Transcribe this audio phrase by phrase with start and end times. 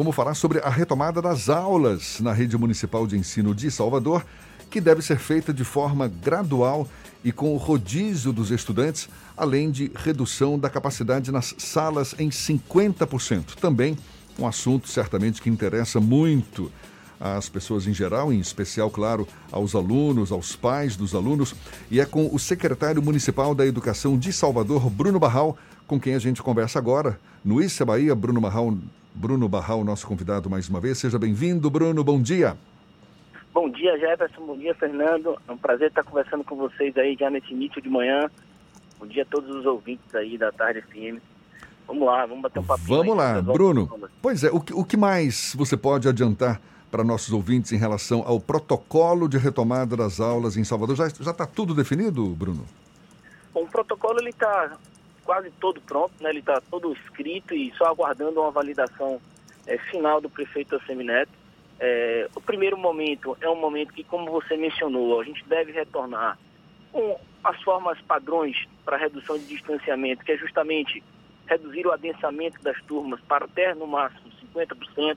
[0.00, 4.24] Vamos falar sobre a retomada das aulas na rede municipal de ensino de Salvador,
[4.70, 6.88] que deve ser feita de forma gradual
[7.22, 13.56] e com o rodízio dos estudantes, além de redução da capacidade nas salas em 50%.
[13.56, 13.94] Também
[14.38, 16.72] um assunto certamente que interessa muito
[17.20, 21.54] às pessoas em geral, em especial, claro, aos alunos, aos pais dos alunos,
[21.90, 26.18] e é com o secretário municipal da Educação de Salvador, Bruno Barral, com quem a
[26.18, 27.20] gente conversa agora.
[27.44, 28.78] No Issa Bahia, Bruno Barral,
[29.14, 30.98] Bruno Barral, nosso convidado mais uma vez.
[30.98, 32.56] Seja bem-vindo, Bruno, bom dia.
[33.52, 34.46] Bom dia, Jefferson.
[34.46, 35.36] Bom dia, Fernando.
[35.46, 38.30] É um prazer estar conversando com vocês aí já nesse início de manhã.
[38.98, 41.20] Bom dia a todos os ouvintes aí da Tarde FM.
[41.86, 42.82] Vamos lá, vamos bater um papo.
[42.84, 43.90] Vamos lá, Bruno.
[44.22, 48.22] Pois é, o que, o que mais você pode adiantar para nossos ouvintes em relação
[48.24, 50.94] ao protocolo de retomada das aulas em Salvador?
[50.94, 52.64] Já está tudo definido, Bruno?
[53.52, 54.76] Bom, o protocolo ele está
[55.30, 56.28] quase todo pronto, né?
[56.28, 59.20] ele está todo escrito e só aguardando uma validação
[59.64, 61.30] é, final do prefeito Assemineto.
[61.78, 66.36] É, o primeiro momento é um momento que, como você mencionou, a gente deve retornar
[66.90, 71.00] com as formas padrões para redução de distanciamento, que é justamente
[71.46, 75.16] reduzir o adensamento das turmas para até no máximo 50%,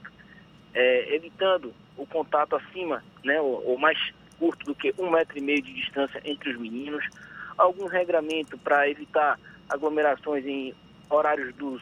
[0.76, 3.98] é, evitando o contato acima, né, ou, ou, mais
[4.38, 7.04] curto do que um metro e meio de distância entre os meninos,
[7.58, 9.40] algum regramento para evitar
[9.74, 10.74] aglomerações em
[11.10, 11.82] horários dos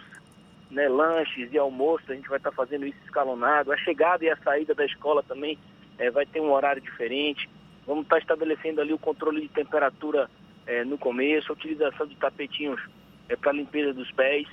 [0.69, 3.71] né, lanches e almoço, a gente vai estar fazendo isso escalonado.
[3.71, 5.59] A chegada e a saída da escola também
[5.99, 7.49] é, vai ter um horário diferente.
[7.85, 10.29] Vamos estar estabelecendo ali o controle de temperatura
[10.65, 12.81] é, no começo, a utilização de tapetinhos
[13.27, 14.47] é, para limpeza dos pés.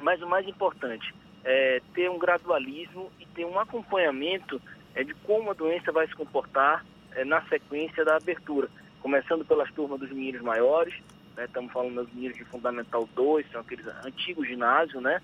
[0.00, 1.14] Mas o mais importante
[1.44, 4.60] é ter um gradualismo e ter um acompanhamento
[4.94, 8.68] é, de como a doença vai se comportar é, na sequência da abertura.
[9.00, 10.94] Começando pelas turmas dos meninos maiores,
[11.36, 11.44] né?
[11.44, 15.20] Estamos falando dos meninos de Fundamental 2, são aqueles antigos ginásios, né?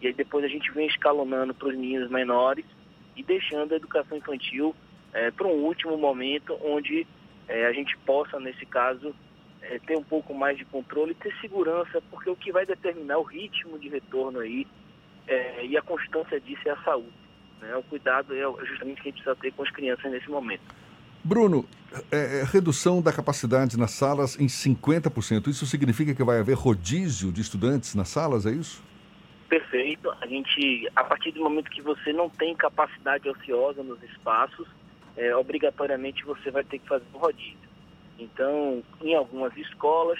[0.00, 2.64] E aí depois a gente vem escalonando para os meninos menores
[3.16, 4.74] e deixando a educação infantil
[5.12, 7.06] é, para um último momento onde
[7.48, 9.14] é, a gente possa, nesse caso,
[9.62, 13.18] é, ter um pouco mais de controle e ter segurança, porque o que vai determinar
[13.18, 14.66] o ritmo de retorno aí
[15.26, 17.12] é, e a constância disso é a saúde.
[17.60, 17.74] Né?
[17.76, 20.62] O cuidado é justamente que a gente precisa ter com as crianças nesse momento.
[21.24, 21.64] Bruno,
[22.12, 25.48] é, é, redução da capacidade nas salas em 50%.
[25.48, 28.84] Isso significa que vai haver rodízio de estudantes nas salas, é isso?
[29.48, 30.10] Perfeito.
[30.20, 34.68] A gente, a partir do momento que você não tem capacidade ociosa nos espaços,
[35.16, 37.56] é, obrigatoriamente você vai ter que fazer um rodízio.
[38.18, 40.18] Então, em algumas escolas,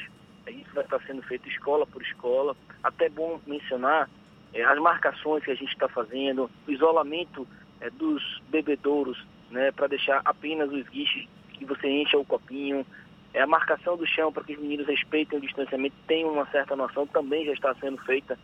[0.48, 2.56] isso vai estar sendo feito escola por escola.
[2.82, 4.08] Até bom mencionar
[4.54, 7.46] é, as marcações que a gente está fazendo, o isolamento
[7.80, 9.22] é, dos bebedouros
[9.54, 12.84] né, para deixar apenas os guiches que você encha o copinho.
[13.32, 16.76] É, a marcação do chão para que os meninos respeitem o distanciamento, tenham uma certa
[16.76, 18.38] noção, também já está sendo feita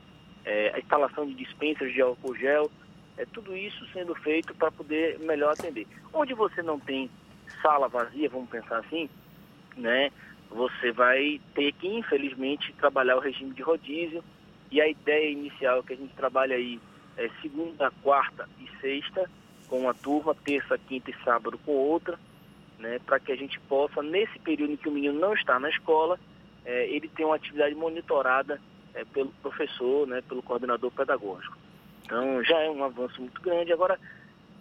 [0.44, 2.70] é, a instalação de dispensas de álcool gel.
[3.18, 5.86] É, tudo isso sendo feito para poder melhor atender.
[6.12, 7.10] Onde você não tem
[7.60, 9.10] sala vazia, vamos pensar assim,
[9.76, 10.10] né,
[10.48, 14.22] você vai ter que, infelizmente, trabalhar o regime de rodízio.
[14.70, 16.80] E a ideia inicial que a gente trabalha aí
[17.16, 19.28] é segunda, quarta e sexta,
[19.70, 22.18] com uma turma, terça, quinta e sábado com outra,
[22.80, 25.70] né, para que a gente possa, nesse período em que o menino não está na
[25.70, 26.18] escola,
[26.64, 28.60] é, ele ter uma atividade monitorada
[28.92, 31.56] é, pelo professor, né, pelo coordenador pedagógico.
[32.04, 33.72] Então já é um avanço muito grande.
[33.72, 33.96] Agora,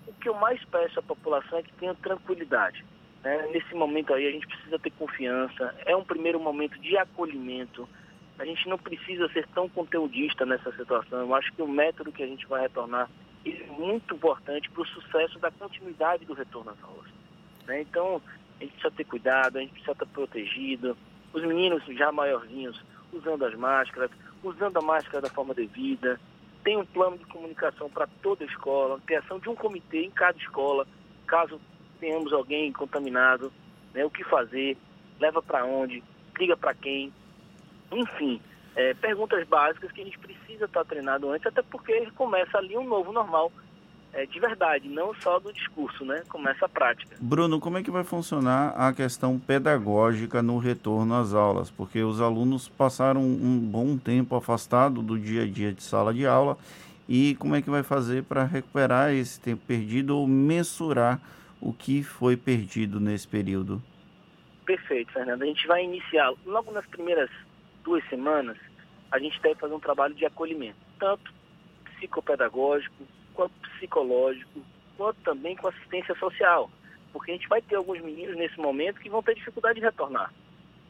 [0.06, 2.86] o que eu mais peço à população é que tenha tranquilidade.
[3.24, 3.50] Né?
[3.52, 7.90] Nesse momento aí a gente precisa ter confiança, é um primeiro momento de acolhimento.
[8.38, 11.20] A gente não precisa ser tão conteudista nessa situação.
[11.20, 13.10] Eu acho que o método que a gente vai retornar
[13.46, 17.10] é muito importante para o sucesso da continuidade do retorno às aulas.
[17.66, 17.82] Né?
[17.82, 18.22] Então,
[18.60, 20.98] a gente precisa ter cuidado, a gente precisa estar protegido.
[21.34, 22.82] Os meninos já maiorzinhos
[23.14, 24.12] usando as máscaras,
[24.44, 26.20] usando a máscara da forma devida.
[26.64, 30.38] Tem um plano de comunicação para toda a escola, criação de um comitê em cada
[30.38, 30.86] escola,
[31.26, 31.60] caso
[32.00, 33.52] tenhamos alguém contaminado,
[33.94, 34.78] né, o que fazer,
[35.20, 36.04] leva para onde,
[36.38, 37.14] liga para quem.
[37.92, 38.42] Enfim,
[38.76, 42.88] é, perguntas básicas que a gente precisa estar treinado antes, até porque começa ali um
[42.88, 43.52] novo normal
[44.12, 46.24] é, de verdade, não só do discurso, né?
[46.30, 47.16] Começa a prática.
[47.20, 51.70] Bruno, como é que vai funcionar a questão pedagógica no retorno às aulas?
[51.70, 56.26] Porque os alunos passaram um bom tempo afastado do dia a dia de sala de
[56.26, 56.58] aula
[57.08, 61.20] e como é que vai fazer para recuperar esse tempo perdido ou mensurar
[61.62, 63.82] o que foi perdido nesse período?
[64.66, 65.44] Perfeito, Fernando.
[65.44, 67.30] A gente vai iniciar logo nas primeiras
[67.90, 68.56] duas semanas
[69.12, 71.34] a gente deve fazer um trabalho de acolhimento, tanto
[71.96, 73.04] psicopedagógico,
[73.34, 74.62] quanto psicológico,
[74.96, 76.70] quanto também com assistência social.
[77.12, 80.32] Porque a gente vai ter alguns meninos nesse momento que vão ter dificuldade de retornar.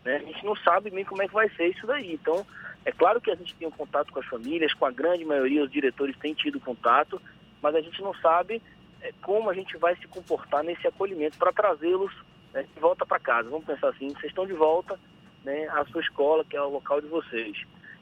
[0.04, 0.18] Né?
[0.18, 2.14] A gente não sabe bem como é que vai ser isso daí.
[2.14, 2.46] Então,
[2.84, 5.64] é claro que a gente tem um contato com as famílias, com a grande maioria,
[5.64, 7.22] os diretores têm tido contato,
[7.62, 8.62] mas a gente não sabe
[9.02, 12.14] é, como a gente vai se comportar nesse acolhimento para trazê-los
[12.54, 13.50] né, de volta para casa.
[13.50, 15.00] Vamos pensar assim, vocês estão de volta
[15.44, 17.58] né, à sua escola, que é o local de vocês.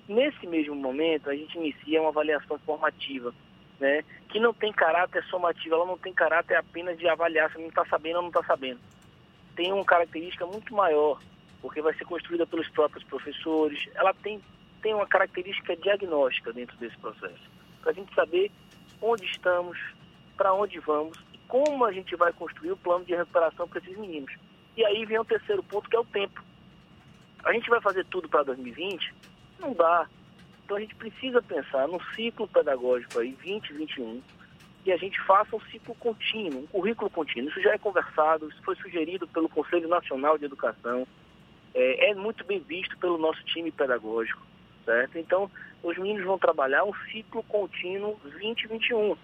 [0.07, 3.33] Nesse mesmo momento, a gente inicia uma avaliação formativa,
[3.79, 7.67] né, que não tem caráter somativo, ela não tem caráter apenas de avaliar se não
[7.67, 8.79] está sabendo ou não está sabendo.
[9.55, 11.19] Tem uma característica muito maior,
[11.61, 14.41] porque vai ser construída pelos próprios professores, ela tem,
[14.81, 17.41] tem uma característica diagnóstica dentro desse processo,
[17.81, 18.51] para a gente saber
[19.01, 19.77] onde estamos,
[20.35, 23.97] para onde vamos e como a gente vai construir o plano de recuperação para esses
[23.97, 24.33] meninos.
[24.75, 26.43] E aí vem o terceiro ponto, que é o tempo.
[27.47, 29.13] A gente vai fazer tudo para 2020?
[29.57, 30.05] Não dá.
[30.65, 34.21] Então a gente precisa pensar num ciclo pedagógico aí, 2021,
[34.83, 37.49] que a gente faça um ciclo contínuo, um currículo contínuo.
[37.49, 41.07] Isso já é conversado, isso foi sugerido pelo Conselho Nacional de Educação,
[41.73, 44.45] é, é muito bem visto pelo nosso time pedagógico,
[44.83, 45.17] certo?
[45.17, 45.49] Então,
[45.81, 49.15] os meninos vão trabalhar um ciclo contínuo 2021.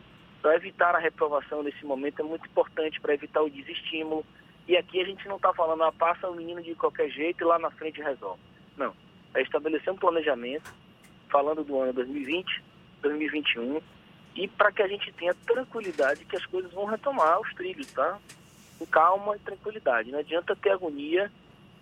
[0.41, 4.25] Para evitar a reprovação nesse momento é muito importante, para evitar o desestímulo.
[4.67, 7.45] E aqui a gente não está falando, ah, passa o menino de qualquer jeito e
[7.45, 8.39] lá na frente resolve.
[8.77, 8.93] Não.
[9.33, 10.73] É estabelecer um planejamento,
[11.29, 12.63] falando do ano 2020,
[13.01, 13.81] 2021,
[14.35, 18.17] e para que a gente tenha tranquilidade que as coisas vão retomar os trilhos, tá?
[18.79, 20.11] Com calma e tranquilidade.
[20.11, 21.31] Não adianta ter agonia,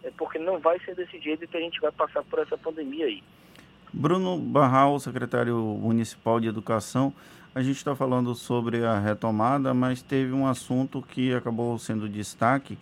[0.04, 3.06] é porque não vai ser desse jeito que a gente vai passar por essa pandemia
[3.06, 3.24] aí.
[3.94, 7.14] Bruno Barral, secretário municipal de Educação,
[7.54, 12.78] a gente está falando sobre a retomada, mas teve um assunto que acabou sendo destaque,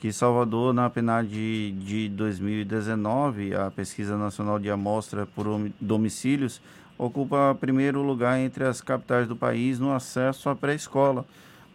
[0.00, 5.46] que Salvador, na PNAD de, de 2019, a Pesquisa Nacional de Amostra por
[5.78, 6.60] Domicílios,
[6.96, 11.26] ocupa primeiro lugar entre as capitais do país no acesso à pré-escola.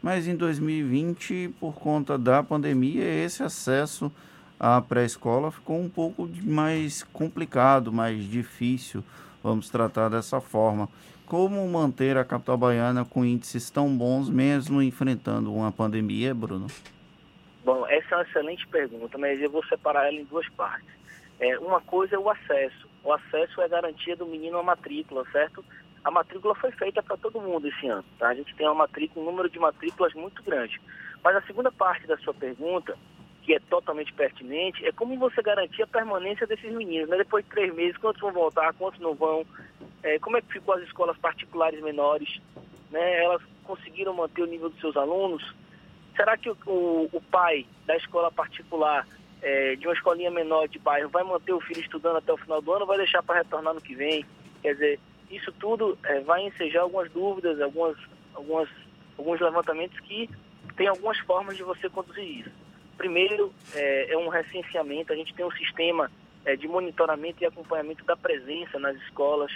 [0.02, 4.12] Mas em 2020, por conta da pandemia, esse acesso
[4.60, 9.04] à pré-escola ficou um pouco mais complicado, mais difícil,
[9.44, 10.90] vamos tratar dessa forma.
[11.30, 16.66] Como manter a capital baiana com índices tão bons, mesmo enfrentando uma pandemia, Bruno?
[17.64, 20.90] Bom, essa é uma excelente pergunta, mas eu vou separar ela em duas partes.
[21.40, 22.90] É, uma coisa é o acesso.
[23.04, 25.64] O acesso é a garantia do menino à matrícula, certo?
[26.04, 28.30] A matrícula foi feita para todo mundo esse ano, tá?
[28.30, 30.82] A gente tem uma matrícula, um número de matrículas muito grande.
[31.24, 32.98] Mas a segunda parte da sua pergunta
[33.50, 37.10] que é totalmente pertinente, é como você garantir a permanência desses meninos.
[37.10, 37.18] Né?
[37.18, 39.44] Depois de três meses, quantos vão voltar, quantos não vão,
[40.04, 42.40] é, como é que ficou as escolas particulares menores,
[42.92, 43.24] né?
[43.24, 45.44] elas conseguiram manter o nível dos seus alunos?
[46.16, 49.08] Será que o, o, o pai da escola particular,
[49.42, 52.62] é, de uma escolinha menor de bairro, vai manter o filho estudando até o final
[52.62, 54.26] do ano ou vai deixar para retornar no que vem?
[54.62, 55.00] Quer dizer,
[55.30, 57.98] isso tudo é, vai ensejar algumas dúvidas, algumas,
[58.34, 58.70] algumas,
[59.18, 60.30] alguns levantamentos que
[60.76, 62.52] tem algumas formas de você conduzir isso.
[62.98, 66.12] Primeiro, é, é um recenseamento, a gente tem um sistema
[66.46, 69.52] é, de monitoramento e acompanhamento da presença nas escolas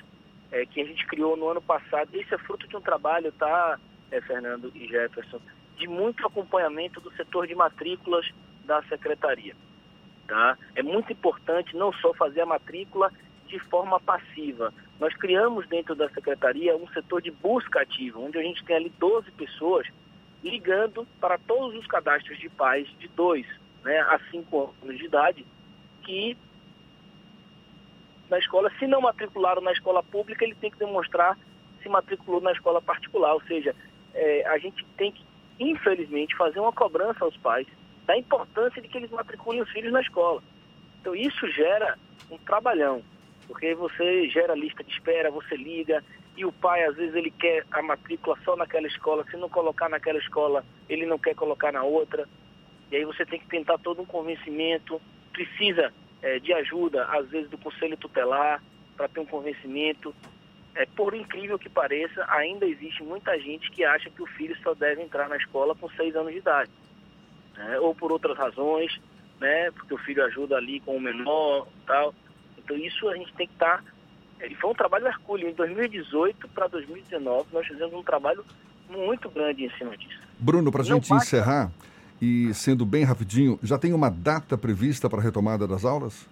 [0.53, 2.09] é, que a gente criou no ano passado.
[2.13, 3.79] Esse é fruto de um trabalho, tá,
[4.11, 5.41] é, Fernando e Jefferson,
[5.75, 8.29] de muito acompanhamento do setor de matrículas
[8.63, 9.55] da secretaria.
[10.27, 10.57] Tá?
[10.75, 13.11] É muito importante não só fazer a matrícula
[13.47, 14.71] de forma passiva.
[14.99, 18.93] Nós criamos dentro da secretaria um setor de busca ativa, onde a gente tem ali
[18.99, 19.87] 12 pessoas
[20.43, 23.45] ligando para todos os cadastros de pais de 2
[23.83, 25.45] né, a 5 anos de idade
[26.03, 26.37] que
[28.33, 31.37] na escola, se não matricularam na escola pública, ele tem que demonstrar
[31.83, 33.35] se matriculou na escola particular.
[33.35, 33.75] Ou seja,
[34.11, 35.23] é, a gente tem que,
[35.59, 37.67] infelizmente, fazer uma cobrança aos pais
[38.07, 40.41] da importância de que eles matriculem os filhos na escola.
[40.99, 41.95] Então isso gera
[42.31, 43.03] um trabalhão,
[43.47, 46.03] porque você gera lista de espera, você liga,
[46.35, 49.89] e o pai às vezes ele quer a matrícula só naquela escola, se não colocar
[49.89, 52.27] naquela escola, ele não quer colocar na outra.
[52.91, 54.99] E aí você tem que tentar todo um convencimento,
[55.31, 58.63] precisa é, de ajuda, às vezes, do conselho tutelar,
[58.97, 60.15] para ter um convencimento.
[60.73, 64.73] É, por incrível que pareça, ainda existe muita gente que acha que o filho só
[64.73, 66.71] deve entrar na escola com seis anos de idade.
[67.55, 67.79] Né?
[67.79, 68.99] Ou por outras razões,
[69.39, 69.69] né?
[69.69, 72.15] porque o filho ajuda ali com o menor tal.
[72.57, 73.93] Então isso a gente tem que estar tá
[74.43, 75.49] ele foi um trabalho hercúleo.
[75.49, 78.43] Em 2018 para 2019, nós fizemos um trabalho
[78.89, 80.19] muito grande em cima disso.
[80.37, 81.25] Bruno, para a gente basta...
[81.25, 81.71] encerrar,
[82.23, 86.25] e sendo bem rapidinho, já tem uma data prevista para a retomada das aulas?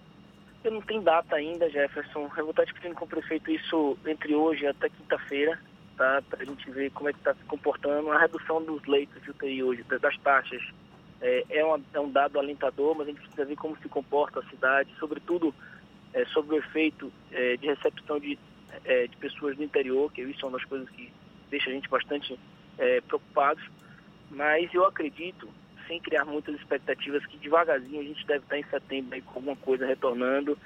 [0.64, 2.32] Eu não tenho data ainda, Jefferson.
[2.38, 5.60] Eu vou estar discutindo com o prefeito isso entre hoje até quinta-feira,
[5.98, 6.24] tá?
[6.30, 8.10] para a gente ver como é que está se comportando.
[8.10, 10.62] A redução dos leitos de UTI hoje, das taxas,
[11.20, 14.40] é, é, uma, é um dado alentador, mas a gente precisa ver como se comporta
[14.40, 15.54] a cidade, sobretudo
[16.14, 18.40] é, sobre o efeito é, de recepção de,
[18.86, 21.12] é, de pessoas do interior, que isso é uma das coisas que
[21.50, 22.40] deixa a gente bastante
[22.78, 23.64] é, preocupados.
[24.30, 25.50] Mas eu acredito,
[25.92, 29.58] sem criar muitas expectativas, que devagarzinho a gente deve estar em setembro aí com alguma
[29.58, 30.58] coisa retornando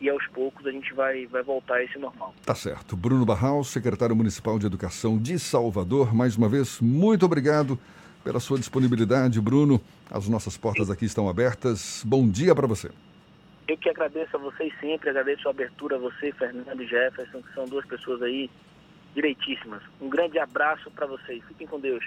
[0.00, 2.32] e aos poucos a gente vai, vai voltar a esse normal.
[2.46, 2.96] Tá certo.
[2.96, 7.76] Bruno Barral, secretário municipal de Educação de Salvador, mais uma vez, muito obrigado
[8.22, 9.80] pela sua disponibilidade, Bruno.
[10.08, 12.04] As nossas portas aqui estão abertas.
[12.06, 12.88] Bom dia para você.
[13.66, 17.52] Eu que agradeço a vocês sempre, agradeço a abertura a você, Fernando e Jefferson, que
[17.52, 18.48] são duas pessoas aí
[19.12, 19.82] direitíssimas.
[20.00, 21.42] Um grande abraço para vocês.
[21.48, 22.04] Fiquem com Deus.